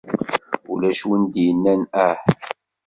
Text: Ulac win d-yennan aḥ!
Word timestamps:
Ulac 0.71 1.01
win 1.07 1.23
d-yennan 1.33 1.81
aḥ! 2.07 2.17